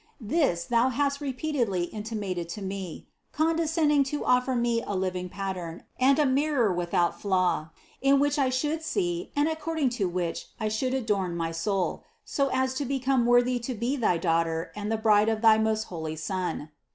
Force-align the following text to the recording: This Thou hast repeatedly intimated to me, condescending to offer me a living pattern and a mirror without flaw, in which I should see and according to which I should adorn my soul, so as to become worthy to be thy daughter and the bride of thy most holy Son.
This 0.19 0.63
Thou 0.65 0.89
hast 0.89 1.21
repeatedly 1.21 1.83
intimated 1.83 2.49
to 2.57 2.61
me, 2.63 3.05
condescending 3.33 4.03
to 4.05 4.25
offer 4.25 4.55
me 4.55 4.81
a 4.81 4.95
living 4.95 5.29
pattern 5.29 5.83
and 5.99 6.17
a 6.17 6.25
mirror 6.25 6.73
without 6.73 7.21
flaw, 7.21 7.69
in 8.01 8.17
which 8.19 8.39
I 8.39 8.49
should 8.49 8.81
see 8.81 9.31
and 9.35 9.47
according 9.47 9.91
to 10.01 10.09
which 10.09 10.47
I 10.59 10.69
should 10.69 10.95
adorn 10.95 11.37
my 11.37 11.51
soul, 11.51 12.03
so 12.25 12.49
as 12.51 12.73
to 12.81 12.83
become 12.85 13.27
worthy 13.27 13.59
to 13.59 13.75
be 13.75 13.95
thy 13.95 14.17
daughter 14.17 14.71
and 14.75 14.91
the 14.91 14.97
bride 14.97 15.29
of 15.29 15.41
thy 15.43 15.59
most 15.59 15.83
holy 15.83 16.15
Son. 16.15 16.71